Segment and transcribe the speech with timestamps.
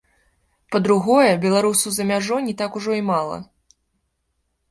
[0.75, 3.37] Па-другое, беларусаў за мяжой не так ужо і мала.